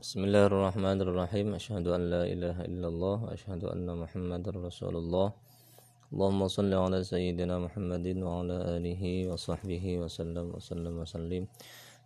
Bismillahirrahmanirrahim. 0.00 1.60
Asyhadu 1.60 1.92
an 1.92 2.08
la 2.08 2.24
ilaha 2.24 2.64
illallah 2.64 3.16
wa 3.20 3.36
asyhadu 3.36 3.68
anna 3.68 3.92
Muhammadar 3.92 4.56
Rasulullah. 4.56 5.36
Allahumma 6.08 6.48
salli 6.48 6.72
ala 6.72 7.04
sayyidina 7.04 7.60
Muhammadin 7.60 8.24
wa 8.24 8.40
ala 8.40 8.80
alihi 8.80 9.28
wa 9.28 9.36
sahbihi 9.36 10.00
wa 10.00 10.08
sallam 10.08 10.56
wa 10.56 10.56
sallam 10.56 10.96
wa 10.96 11.04
sallim. 11.04 11.44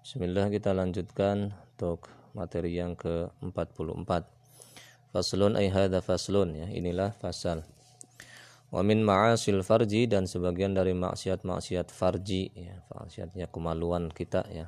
Bismillah 0.02 0.50
kita 0.50 0.74
lanjutkan 0.74 1.54
untuk 1.54 2.10
materi 2.34 2.74
yang 2.74 2.98
ke-44. 2.98 4.10
Faslun 5.14 5.54
ay 5.54 5.70
hadha 5.70 6.02
faslun 6.02 6.50
ya. 6.50 6.66
Inilah 6.74 7.14
fasal. 7.14 7.62
Wa 8.74 8.82
min 8.82 9.06
ma'asil 9.06 9.62
farji 9.62 10.10
dan 10.10 10.26
sebagian 10.26 10.74
dari 10.74 10.98
maksiat-maksiat 10.98 11.94
farji 11.94 12.50
ya, 12.58 12.74
maksiatnya 12.90 13.46
kemaluan 13.54 14.10
kita 14.10 14.42
ya 14.50 14.66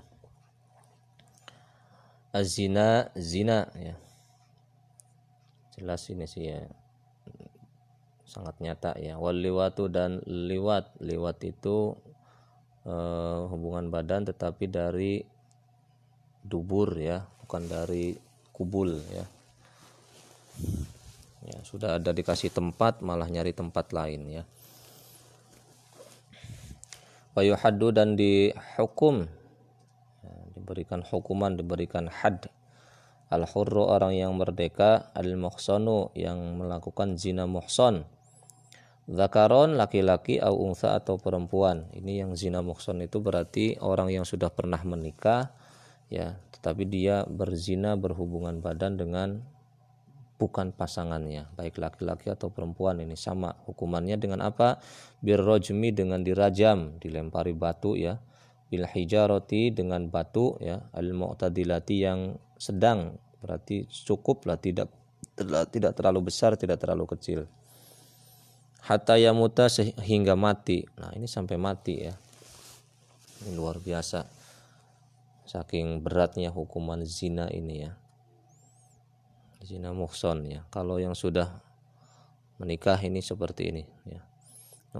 azina 2.36 3.08
zina 3.16 3.64
ya. 3.72 3.96
Jelas 5.80 6.04
ini 6.12 6.28
sih 6.28 6.52
ya. 6.52 6.60
Sangat 8.28 8.60
nyata 8.60 8.92
ya. 9.00 9.16
Wal 9.16 9.40
liwatu 9.40 9.88
dan 9.88 10.20
liwat. 10.28 11.00
Liwat 11.00 11.40
itu 11.48 11.96
eh, 12.84 13.40
hubungan 13.48 13.88
badan 13.88 14.28
tetapi 14.28 14.68
dari 14.68 15.24
dubur 16.44 16.92
ya. 17.00 17.24
Bukan 17.44 17.62
dari 17.64 18.12
kubul 18.52 19.00
ya. 19.08 19.24
Ya 21.46 21.56
sudah 21.62 22.00
ada 22.00 22.10
dikasih 22.10 22.50
tempat 22.50 23.00
malah 23.00 23.28
nyari 23.28 23.56
tempat 23.56 23.92
lain 23.92 24.28
ya. 24.28 24.42
Wayuhaddu 27.36 27.92
dan 27.92 28.16
dihukum 28.16 29.28
diberikan 30.66 31.06
hukuman, 31.06 31.54
diberikan 31.54 32.10
had. 32.10 32.50
Al-hurru 33.30 33.86
orang 33.86 34.18
yang 34.18 34.34
merdeka, 34.34 35.14
al-muhsanu 35.14 36.10
yang 36.18 36.58
melakukan 36.58 37.14
zina 37.14 37.46
muhson. 37.46 38.02
Zakaron 39.06 39.78
laki-laki 39.78 40.42
au 40.42 40.58
unsa 40.58 40.98
atau 40.98 41.14
perempuan. 41.22 41.86
Ini 41.94 42.26
yang 42.26 42.34
zina 42.34 42.66
muhson 42.66 42.98
itu 42.98 43.22
berarti 43.22 43.78
orang 43.78 44.10
yang 44.10 44.26
sudah 44.26 44.50
pernah 44.50 44.82
menikah 44.82 45.54
ya, 46.10 46.34
tetapi 46.58 46.82
dia 46.90 47.22
berzina 47.22 47.94
berhubungan 47.94 48.58
badan 48.58 48.98
dengan 48.98 49.46
bukan 50.42 50.74
pasangannya, 50.74 51.46
baik 51.54 51.78
laki-laki 51.78 52.34
atau 52.34 52.50
perempuan 52.50 52.98
ini 52.98 53.14
sama 53.14 53.54
hukumannya 53.70 54.18
dengan 54.18 54.42
apa? 54.42 54.82
Birrojmi 55.22 55.94
dengan 55.94 56.26
dirajam, 56.26 56.98
dilempari 56.98 57.54
batu 57.54 57.94
ya 57.94 58.18
bil 58.66 58.86
hijarati 58.86 59.70
dengan 59.70 60.10
batu 60.10 60.58
ya. 60.58 60.86
Al 60.90 61.14
mu'tadilati 61.14 62.02
yang 62.02 62.38
sedang 62.58 63.18
berarti 63.42 63.86
cukup 63.86 64.48
lah 64.48 64.58
tidak 64.58 64.90
tidak 65.70 65.92
terlalu 65.92 66.32
besar 66.32 66.58
tidak 66.58 66.82
terlalu 66.82 67.06
kecil. 67.06 67.40
Hatta 68.86 69.18
yamuta 69.18 69.66
sehingga 69.66 70.38
mati. 70.38 70.86
Nah 70.98 71.10
ini 71.14 71.26
sampai 71.26 71.58
mati 71.58 72.06
ya. 72.06 72.14
Ini 73.42 73.54
luar 73.54 73.82
biasa. 73.82 74.26
Saking 75.46 76.02
beratnya 76.02 76.50
hukuman 76.50 77.02
zina 77.06 77.50
ini 77.50 77.86
ya. 77.86 77.92
Zina 79.62 79.90
muhson 79.90 80.46
ya. 80.46 80.62
Kalau 80.70 81.02
yang 81.02 81.18
sudah 81.18 81.50
menikah 82.62 82.96
ini 83.02 83.20
seperti 83.20 83.74
ini 83.74 83.84
ya 84.06 84.22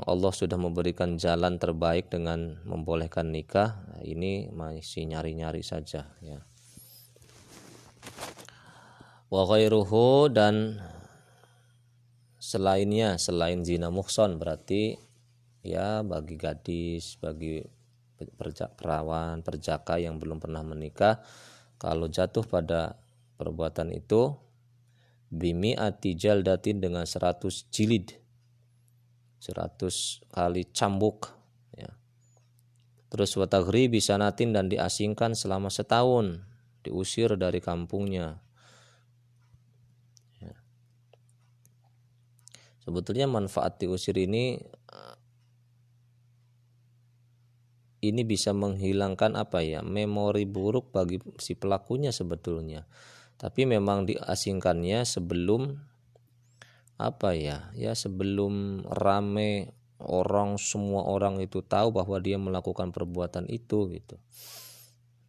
Allah 0.04 0.32
sudah 0.34 0.60
memberikan 0.60 1.16
jalan 1.16 1.56
terbaik 1.56 2.12
dengan 2.12 2.60
membolehkan 2.68 3.32
nikah. 3.32 3.80
Ini 4.04 4.52
masih 4.52 5.08
nyari-nyari 5.08 5.64
saja 5.64 6.12
ya. 6.20 6.44
Wa 9.32 9.42
ghairuhu 9.48 10.28
dan 10.28 10.76
selainnya 12.36 13.18
selain 13.18 13.66
zina 13.66 13.90
muhson 13.90 14.38
berarti 14.38 14.94
ya 15.66 16.06
bagi 16.06 16.38
gadis 16.38 17.18
bagi 17.18 17.58
perawan 18.78 19.42
perjaka 19.42 19.98
yang 19.98 20.22
belum 20.22 20.38
pernah 20.38 20.62
menikah 20.62 21.18
kalau 21.76 22.06
jatuh 22.06 22.46
pada 22.46 22.94
perbuatan 23.34 23.90
itu 23.92 24.30
bimi 25.26 25.74
atijal 25.74 26.46
datin 26.46 26.78
dengan 26.78 27.02
100 27.02 27.42
jilid 27.74 28.14
100 29.40 30.26
kali 30.32 30.62
cambuk 30.72 31.32
ya. 31.76 31.90
Terus 33.12 33.30
watagri 33.38 33.86
bisa 33.86 34.18
natin 34.18 34.56
dan 34.56 34.66
diasingkan 34.66 35.38
selama 35.38 35.70
setahun, 35.70 36.42
diusir 36.82 37.34
dari 37.38 37.62
kampungnya. 37.62 38.42
Ya. 40.42 40.56
Sebetulnya 42.82 43.30
manfaat 43.30 43.78
diusir 43.78 44.18
ini 44.18 44.58
ini 48.04 48.22
bisa 48.22 48.54
menghilangkan 48.54 49.34
apa 49.34 49.64
ya 49.64 49.80
memori 49.82 50.46
buruk 50.46 50.94
bagi 50.94 51.18
si 51.40 51.58
pelakunya 51.58 52.14
sebetulnya. 52.14 52.86
Tapi 53.36 53.68
memang 53.68 54.08
diasingkannya 54.08 55.04
sebelum 55.04 55.76
apa 56.96 57.36
ya? 57.36 57.68
Ya 57.76 57.92
sebelum 57.92 58.84
rame 58.88 59.76
orang 60.00 60.60
semua 60.60 61.08
orang 61.08 61.40
itu 61.40 61.64
tahu 61.64 61.92
bahwa 61.92 62.20
dia 62.20 62.36
melakukan 62.36 62.92
perbuatan 62.92 63.48
itu 63.48 63.88
gitu. 63.92 64.16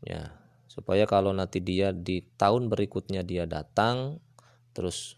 Ya 0.04 0.36
supaya 0.68 1.10
kalau 1.10 1.34
nanti 1.34 1.58
dia 1.58 1.90
di 1.90 2.22
tahun 2.38 2.70
berikutnya 2.70 3.26
dia 3.26 3.50
datang 3.50 4.22
terus 4.78 5.18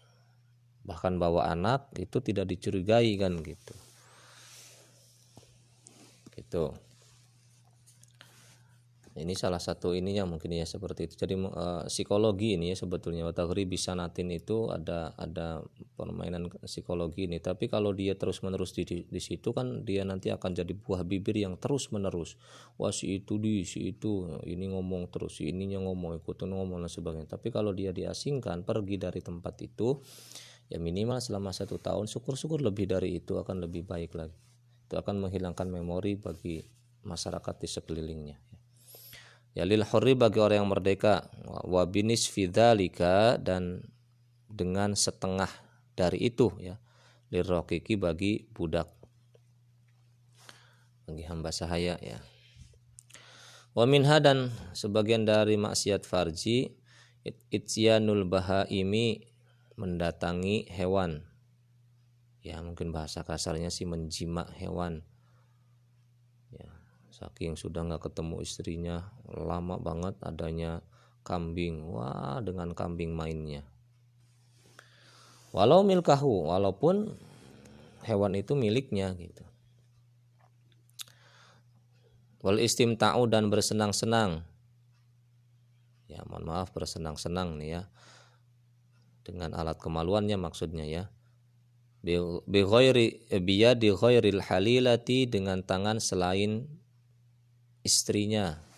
bahkan 0.88 1.20
bawa 1.20 1.52
anak 1.52 1.92
itu 2.00 2.18
tidak 2.24 2.48
dicurigai 2.48 3.14
kan 3.20 3.36
gitu. 3.44 3.74
Gitu. 6.32 6.64
Ini 9.20 9.36
salah 9.36 9.60
satu 9.60 9.92
ininya 9.92 10.24
mungkin 10.24 10.56
ya 10.56 10.64
seperti 10.64 11.10
itu. 11.10 11.14
Jadi 11.20 11.34
uh, 11.36 11.84
psikologi 11.84 12.56
ini 12.56 12.72
ya 12.72 12.76
sebetulnya 12.80 13.28
watagri 13.28 13.68
bisa 13.68 13.92
natin 13.92 14.32
itu 14.32 14.72
ada 14.72 15.12
ada 15.20 15.60
permainan 16.00 16.48
psikologi 16.64 17.28
ini. 17.28 17.36
Tapi 17.44 17.68
kalau 17.68 17.92
dia 17.92 18.16
terus 18.16 18.40
menerus 18.40 18.72
di, 18.72 18.88
di, 19.04 19.20
situ 19.20 19.52
kan 19.52 19.84
dia 19.84 20.00
nanti 20.08 20.32
akan 20.32 20.56
jadi 20.56 20.72
buah 20.72 21.04
bibir 21.04 21.36
yang 21.36 21.60
terus 21.60 21.92
menerus 21.92 22.40
wah 22.80 22.88
si 22.88 23.20
itu 23.20 23.36
di 23.36 23.68
si 23.68 23.92
itu 23.92 24.40
ini 24.48 24.72
ngomong 24.72 25.12
terus 25.12 25.44
si 25.44 25.52
ininya 25.52 25.84
ngomong 25.84 26.16
ikutin 26.24 26.48
ngomong 26.56 26.80
dan 26.80 26.88
sebagainya. 26.88 27.36
Tapi 27.36 27.52
kalau 27.52 27.76
dia 27.76 27.92
diasingkan 27.92 28.64
pergi 28.64 28.96
dari 28.96 29.20
tempat 29.20 29.60
itu 29.60 30.00
ya 30.72 30.80
minimal 30.80 31.20
selama 31.20 31.52
satu 31.52 31.76
tahun 31.76 32.08
syukur-syukur 32.08 32.64
lebih 32.64 32.88
dari 32.88 33.20
itu 33.20 33.36
akan 33.36 33.68
lebih 33.68 33.84
baik 33.84 34.16
lagi. 34.16 34.40
Itu 34.88 34.96
akan 34.96 35.28
menghilangkan 35.28 35.68
memori 35.68 36.16
bagi 36.16 36.64
masyarakat 37.04 37.54
di 37.60 37.68
sekelilingnya. 37.68 38.36
Ya 39.50 39.66
lil 39.66 39.82
hurri 39.82 40.14
bagi 40.14 40.38
orang 40.38 40.64
yang 40.64 40.70
merdeka. 40.70 41.26
Wa 41.44 41.84
binis 41.84 42.30
fidzalika 42.30 43.34
dan 43.36 43.82
dengan 44.50 44.94
setengah 44.94 45.50
dari 46.00 46.24
itu 46.24 46.48
ya. 46.56 46.80
Lirokiki 47.28 48.00
bagi 48.00 48.48
budak. 48.48 48.88
Bagi 51.04 51.28
hamba 51.28 51.52
sahaya 51.52 52.00
ya. 52.00 52.18
Wa 53.76 53.84
minha 53.84 54.18
dan 54.18 54.50
sebagian 54.72 55.28
dari 55.28 55.60
maksiat 55.60 56.08
farji 56.08 56.74
ityanul 57.52 58.24
bahaimi 58.26 59.28
mendatangi 59.78 60.66
hewan. 60.72 61.22
Ya 62.40 62.58
mungkin 62.64 62.90
bahasa 62.90 63.20
kasarnya 63.20 63.68
sih 63.68 63.84
menjimak 63.84 64.48
hewan. 64.56 65.04
Saking 67.10 67.52
sudah 67.52 67.84
nggak 67.84 68.08
ketemu 68.08 68.40
istrinya 68.40 69.12
lama 69.28 69.76
banget 69.76 70.16
adanya 70.24 70.80
kambing. 71.20 71.84
Wah 71.92 72.40
dengan 72.40 72.72
kambing 72.72 73.12
mainnya 73.12 73.60
walau 75.50 75.82
milkahu 75.82 76.50
walaupun 76.50 77.14
hewan 78.06 78.32
itu 78.38 78.54
miliknya 78.56 79.12
gitu. 79.18 79.44
Wal 82.40 82.56
istimta'u 82.56 83.28
dan 83.28 83.52
bersenang-senang. 83.52 84.40
Ya 86.08 86.24
mohon 86.24 86.48
maaf 86.48 86.72
bersenang-senang 86.72 87.60
nih 87.60 87.68
ya. 87.76 87.82
Dengan 89.20 89.52
alat 89.52 89.76
kemaluannya 89.76 90.40
maksudnya 90.40 90.88
ya. 90.88 91.12
Bi 92.00 92.16
ghairi 92.64 93.28
biyadi 93.28 93.92
ghairil 93.92 94.40
halilati 94.40 95.28
dengan 95.28 95.60
tangan 95.60 96.00
selain 96.00 96.64
istrinya. 97.84 98.69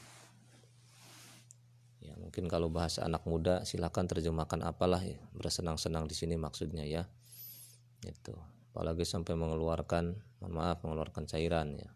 Mungkin 2.32 2.49
kalau 2.49 2.73
bahasa 2.73 3.05
anak 3.05 3.29
muda 3.29 3.61
silakan 3.69 4.08
terjemahkan 4.08 4.64
apalah 4.64 5.05
ya, 5.05 5.20
bersenang-senang 5.37 6.08
di 6.08 6.17
sini 6.17 6.40
maksudnya 6.40 6.81
ya. 6.88 7.05
Itu. 8.08 8.32
Apalagi 8.73 9.05
sampai 9.05 9.37
mengeluarkan, 9.37 10.17
maaf, 10.49 10.81
mengeluarkan 10.81 11.29
cairan 11.29 11.76
ya. 11.76 11.93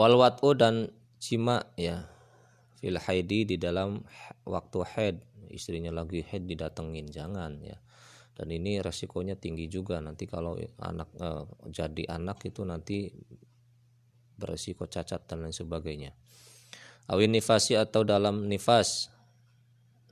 Walwatu 0.00 0.56
dan 0.56 0.88
cima 1.20 1.60
ya. 1.76 2.08
fil 2.80 2.96
haidi 2.96 3.44
di 3.44 3.56
dalam 3.60 4.00
waktu 4.48 4.80
haid 4.84 5.16
istrinya 5.48 5.88
lagi 5.88 6.20
haid 6.20 6.44
didatengin 6.44 7.08
jangan 7.08 7.56
ya 7.64 7.80
dan 8.34 8.50
ini 8.50 8.82
resikonya 8.82 9.38
tinggi 9.38 9.70
juga 9.70 10.02
nanti 10.02 10.26
kalau 10.26 10.58
anak 10.82 11.08
eh, 11.16 11.44
jadi 11.70 12.18
anak 12.18 12.42
itu 12.44 12.66
nanti 12.66 13.08
beresiko 14.34 14.90
cacat 14.90 15.24
dan 15.30 15.46
lain 15.46 15.54
sebagainya 15.54 16.10
awin 17.08 17.32
nifasi 17.32 17.76
atau 17.76 18.06
dalam 18.06 18.48
nifas. 18.48 19.12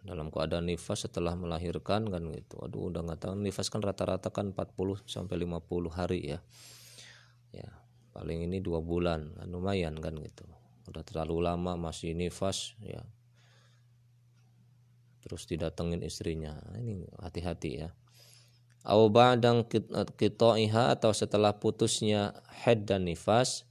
Dalam 0.03 0.35
keadaan 0.35 0.67
nifas 0.67 1.07
setelah 1.07 1.39
melahirkan 1.39 2.11
kan 2.11 2.23
gitu. 2.35 2.59
Aduh 2.59 2.91
udah 2.91 3.07
nggak 3.07 3.23
tahu. 3.23 3.39
Nifas 3.39 3.71
kan 3.71 3.81
rata-rata 3.81 4.35
kan 4.35 4.51
40 4.51 5.07
sampai 5.07 5.47
50 5.47 5.63
hari 5.95 6.21
ya. 6.35 6.39
Ya 7.55 7.71
paling 8.11 8.45
ini 8.51 8.59
dua 8.59 8.83
bulan. 8.83 9.31
Kan 9.39 9.49
lumayan 9.55 9.95
kan 10.03 10.19
gitu. 10.19 10.43
Udah 10.91 11.07
terlalu 11.07 11.47
lama 11.47 11.79
masih 11.79 12.19
nifas 12.19 12.75
ya. 12.83 13.01
Terus 15.23 15.47
didatengin 15.47 16.03
istrinya. 16.03 16.59
Ini 16.75 17.07
hati-hati 17.23 17.71
ya. 17.87 17.95
Au 18.83 19.07
ba'dang 19.07 19.63
iha 20.59 20.85
atau 20.91 21.15
setelah 21.15 21.55
putusnya 21.55 22.35
head 22.67 22.83
dan 22.91 23.07
nifas 23.07 23.63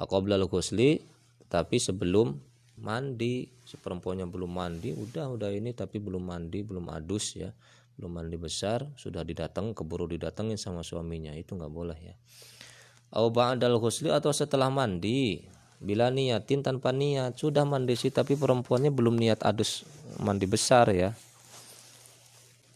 qabla 0.00 0.40
ghusli 0.48 1.04
tapi 1.52 1.76
sebelum 1.76 2.40
mandi. 2.80 3.48
Si 3.66 3.74
perempuannya 3.74 4.28
belum 4.28 4.52
mandi 4.52 4.94
udah 4.94 5.34
udah 5.34 5.50
ini 5.50 5.74
tapi 5.74 5.98
belum 5.98 6.22
mandi 6.22 6.62
belum 6.62 6.86
adus 6.92 7.36
ya. 7.36 7.50
Belum 7.96 8.12
mandi 8.12 8.36
besar 8.36 8.84
sudah 9.00 9.24
didatang 9.24 9.72
keburu 9.72 10.04
didatengin 10.04 10.60
sama 10.60 10.84
suaminya 10.84 11.32
itu 11.32 11.56
nggak 11.56 11.72
boleh 11.72 11.96
ya. 11.96 12.14
Au 13.16 13.32
ba'dal 13.32 13.80
ghusli 13.80 14.12
atau 14.12 14.30
setelah 14.30 14.68
mandi. 14.68 15.40
Bila 15.76 16.08
niatin 16.08 16.64
tanpa 16.64 16.92
niat 16.92 17.36
sudah 17.36 17.68
mandi 17.68 17.96
sih 17.96 18.08
tapi 18.08 18.32
perempuannya 18.32 18.88
belum 18.88 19.16
niat 19.16 19.44
adus 19.44 19.84
mandi 20.20 20.48
besar 20.48 20.88
ya. 20.92 21.12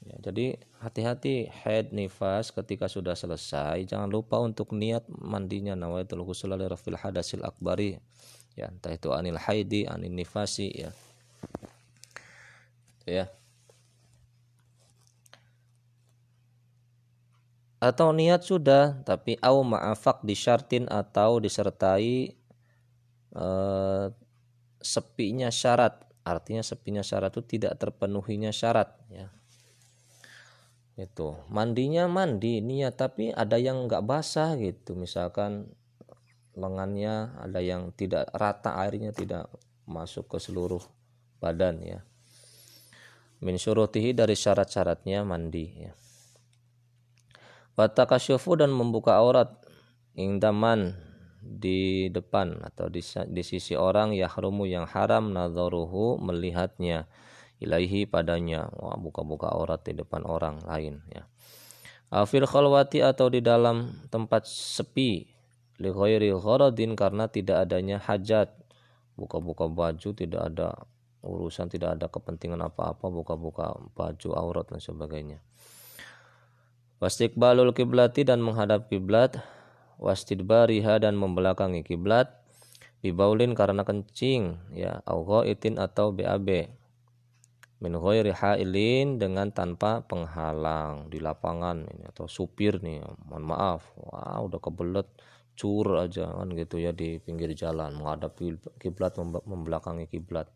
Ya, 0.04 0.16
jadi 0.20 0.58
hati-hati 0.80 1.48
head 1.48 1.92
nifas 1.92 2.50
ketika 2.50 2.88
sudah 2.88 3.12
selesai 3.12 3.84
jangan 3.84 4.08
lupa 4.08 4.40
untuk 4.40 4.72
niat 4.72 5.04
mandinya. 5.08 5.76
Nawaitul 5.76 6.24
ghusl 6.24 6.52
li 6.56 6.66
rafil 6.66 6.96
hadasil 6.96 7.44
akbari 7.44 8.00
ya 8.58 8.70
entah 8.70 8.92
itu 8.94 9.10
anil 9.14 9.38
haidi 9.38 9.86
anil 9.86 10.12
nifasi 10.12 10.68
ya. 10.74 10.90
Ya. 13.08 13.26
Atau 17.80 18.12
niat 18.12 18.44
sudah 18.44 19.00
tapi 19.08 19.40
au 19.40 19.64
ma'afak 19.64 20.20
disyartin 20.20 20.84
atau 20.86 21.40
disertai 21.40 22.36
eh, 23.34 24.06
sepinya 24.80 25.48
syarat. 25.48 26.04
Artinya 26.20 26.60
sepinya 26.60 27.00
syarat 27.00 27.32
itu 27.32 27.56
tidak 27.58 27.80
terpenuhinya 27.80 28.52
syarat 28.52 28.92
ya. 29.08 29.32
Itu. 31.00 31.40
Mandinya 31.48 32.04
mandi 32.04 32.60
niat 32.60 33.00
tapi 33.00 33.32
ada 33.32 33.56
yang 33.56 33.88
nggak 33.88 34.04
basah 34.04 34.60
gitu. 34.60 34.92
Misalkan 34.92 35.72
lengannya 36.58 37.36
ada 37.38 37.60
yang 37.62 37.94
tidak 37.94 38.26
rata 38.34 38.78
airnya 38.82 39.14
tidak 39.14 39.46
masuk 39.86 40.26
ke 40.26 40.38
seluruh 40.38 40.82
badan 41.38 41.82
ya. 41.82 42.00
Min 43.40 43.56
syurutihi 43.56 44.12
dari 44.12 44.36
syarat-syaratnya 44.36 45.24
mandi 45.24 45.66
ya. 45.88 45.92
Watakashufu 47.78 48.60
dan 48.60 48.74
membuka 48.76 49.16
aurat 49.16 49.56
ingdaman 50.12 50.92
di 51.40 52.12
depan 52.12 52.60
atau 52.60 52.92
di, 52.92 53.00
di 53.32 53.40
sisi 53.40 53.72
orang 53.72 54.12
yahrumu 54.12 54.68
yang 54.68 54.84
haram 54.84 55.32
nadharuhu 55.32 56.20
melihatnya 56.20 57.08
ilaihi 57.64 58.04
padanya. 58.04 58.68
Wah 58.76 59.00
buka-buka 59.00 59.48
aurat 59.48 59.80
di 59.88 59.96
depan 59.96 60.28
orang 60.28 60.60
lain 60.68 61.00
ya. 61.08 61.24
Afir 62.10 62.42
khalwati 62.42 63.06
atau 63.06 63.30
di 63.30 63.38
dalam 63.38 63.88
tempat 64.10 64.44
sepi 64.44 65.29
li 65.80 65.88
gharadin 65.88 66.92
karena 66.92 67.26
tidak 67.26 67.64
adanya 67.64 67.96
hajat. 67.96 68.52
Buka-buka 69.16 69.68
baju 69.68 70.12
tidak 70.12 70.52
ada 70.52 70.76
urusan 71.20 71.68
tidak 71.68 72.00
ada 72.00 72.08
kepentingan 72.08 72.60
apa-apa 72.64 73.12
buka-buka 73.12 73.76
baju 73.92 74.28
aurat 74.36 74.68
dan 74.68 74.80
sebagainya. 74.80 75.40
Wastiqbalul 77.00 77.72
kiblati 77.72 78.28
dan 78.28 78.44
menghadap 78.44 78.92
kiblat 78.92 79.40
wastidbariha 80.00 81.00
dan 81.00 81.16
membelakangi 81.16 81.84
kiblat 81.84 82.28
bibaulin 83.00 83.56
karena 83.56 83.84
kencing 83.84 84.60
ya 84.72 85.00
au 85.08 85.24
itin 85.44 85.80
atau 85.80 86.12
BAB 86.12 86.68
min 87.80 87.96
ghairi 87.96 88.36
hailin 88.36 89.16
dengan 89.16 89.48
tanpa 89.48 90.04
penghalang 90.04 91.08
di 91.08 91.16
lapangan 91.16 91.88
ini 91.88 92.04
atau 92.12 92.28
supir 92.28 92.76
nih 92.84 93.00
mohon 93.24 93.44
maaf. 93.48 93.88
Wah 93.96 94.44
udah 94.44 94.60
kebelet 94.60 95.08
cur 95.60 96.00
aja 96.00 96.32
kan 96.32 96.48
gitu 96.56 96.80
ya 96.80 96.96
di 96.96 97.20
pinggir 97.20 97.52
jalan 97.52 97.92
menghadap 97.92 98.32
kiblat 98.80 99.12
membelakangi 99.44 100.08
kiblat. 100.08 100.48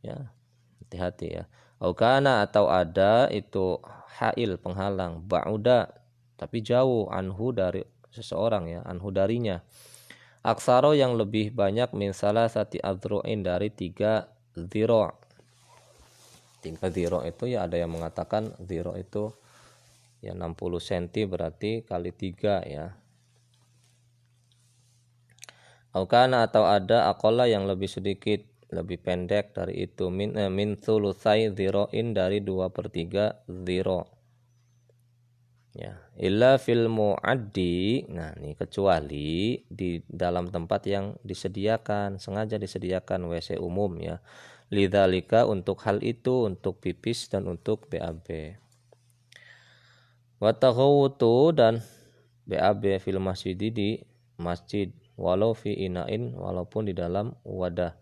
Ya 0.00 0.32
hati-hati 0.80 1.28
ya. 1.28 1.44
Aukana 1.76 2.40
atau 2.40 2.72
ada 2.72 3.28
itu 3.28 3.76
hail 4.16 4.56
penghalang 4.56 5.20
ba'uda 5.28 5.92
tapi 6.40 6.64
jauh 6.64 7.12
anhu 7.12 7.52
dari 7.52 7.84
seseorang 8.08 8.72
ya 8.72 8.80
anhu 8.88 9.12
darinya. 9.12 9.60
Aksaro 10.40 10.96
yang 10.96 11.20
lebih 11.20 11.52
banyak 11.52 11.92
min 11.92 12.16
salah 12.16 12.48
sati 12.48 12.80
adru'in 12.80 13.44
dari 13.44 13.68
tiga 13.68 14.32
ziro 14.56 15.12
tingkat 16.64 16.96
zero 16.96 17.20
itu 17.28 17.44
ya 17.52 17.68
ada 17.68 17.76
yang 17.76 17.92
mengatakan 17.92 18.56
zero 18.64 18.96
itu 18.96 19.28
ya 20.24 20.32
60 20.32 20.56
cm 20.80 21.28
berarti 21.28 21.84
kali 21.84 22.08
3 22.08 22.64
ya 22.64 22.96
Aukana 25.94 26.50
atau 26.50 26.66
ada 26.66 27.06
akola 27.06 27.46
yang 27.46 27.70
lebih 27.70 27.86
sedikit 27.86 28.42
lebih 28.74 28.98
pendek 28.98 29.54
dari 29.54 29.86
itu. 29.86 30.10
Min 30.10 30.34
eh, 30.34 30.50
min 30.50 30.74
sulusai 30.74 31.54
in 31.94 32.06
dari 32.10 32.42
2 32.42 32.74
per 32.74 32.90
3 32.90 33.46
zero 33.62 34.10
ya 35.74 35.94
illa 36.18 36.58
fil 36.58 36.90
muaddi. 36.90 38.10
Nah 38.10 38.34
ini 38.42 38.58
kecuali 38.58 39.62
di 39.70 40.02
dalam 40.06 40.50
tempat 40.50 40.82
yang 40.90 41.14
disediakan 41.22 42.18
sengaja 42.18 42.58
disediakan 42.58 43.30
WC 43.30 43.62
umum 43.62 43.94
ya. 44.02 44.18
Lidzalika 44.74 45.46
untuk 45.46 45.86
hal 45.86 46.02
itu 46.02 46.50
untuk 46.50 46.82
pipis 46.82 47.30
dan 47.30 47.46
untuk 47.46 47.86
BAB 47.86 48.58
watahawutu 50.44 51.54
dan 51.56 51.80
BAB 52.44 53.00
fil 53.00 53.16
masjid 53.22 53.56
di 53.56 54.02
masjid 54.36 54.92
walau 55.14 55.54
fi 55.54 55.74
inain 55.74 56.34
walaupun 56.34 56.90
di 56.90 56.94
dalam 56.94 57.34
wadah. 57.46 57.94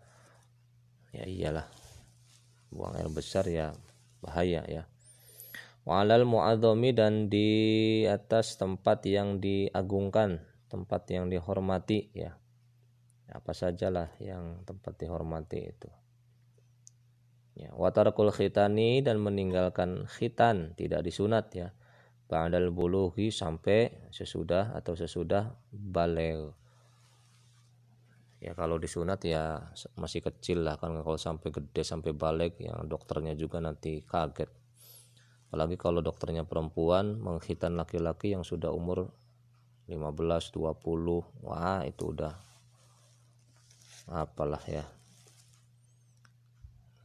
Ya 1.13 1.29
iyalah. 1.29 1.69
Buang 2.73 2.97
air 2.97 3.09
besar 3.09 3.45
ya 3.45 3.73
bahaya 4.23 4.65
ya. 4.65 4.89
Walal 5.83 6.23
mu'adhami 6.23 6.95
dan 6.95 7.27
di 7.27 8.07
atas 8.07 8.55
tempat 8.55 9.03
yang 9.03 9.43
diagungkan, 9.43 10.39
tempat 10.71 11.11
yang 11.11 11.27
dihormati 11.27 12.07
ya. 12.15 12.39
Apa 13.27 13.51
sajalah 13.51 14.15
yang 14.23 14.63
tempat 14.63 14.95
dihormati 14.95 15.59
itu. 15.59 15.89
Ya 17.53 17.69
watarakul 17.77 18.33
khitani 18.33 19.05
dan 19.05 19.21
meninggalkan 19.21 20.09
khitan 20.09 20.73
tidak 20.73 21.05
disunat 21.05 21.53
ya. 21.53 21.75
Ba'dal 22.25 22.73
buluhi 22.73 23.29
sampai 23.29 24.09
sesudah 24.09 24.73
atau 24.73 24.97
sesudah 24.97 25.53
balik 25.69 26.62
ya 28.43 28.51
kalau 28.59 28.75
disunat 28.75 29.23
ya 29.23 29.71
masih 29.95 30.19
kecil 30.19 30.67
lah 30.67 30.75
kan. 30.75 30.91
Kalau 30.99 31.15
sampai 31.15 31.47
gede 31.47 31.87
sampai 31.87 32.11
balik 32.11 32.59
yang 32.59 32.83
dokternya 32.91 33.39
juga 33.39 33.63
nanti 33.63 34.03
kaget. 34.03 34.51
Apalagi 35.47 35.79
kalau 35.79 36.03
dokternya 36.03 36.43
perempuan 36.43 37.15
menghitan 37.23 37.79
laki-laki 37.79 38.35
yang 38.35 38.43
sudah 38.43 38.75
umur 38.75 39.15
15 39.87 39.95
20 39.95 40.59
wah 41.47 41.87
itu 41.87 42.03
udah 42.11 42.33
apalah 44.11 44.63
ya. 44.67 44.83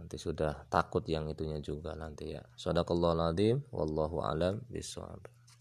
Nanti 0.03 0.19
sudah 0.19 0.67
takut 0.67 1.07
yang 1.07 1.31
itunya 1.31 1.63
juga 1.63 1.95
nanti 1.95 2.35
ya. 2.35 2.43
Sadaqallahu 2.59 3.15
alazim 3.15 3.63
wallahu 3.71 4.27
alam 4.27 4.59
bisawab 4.67 5.38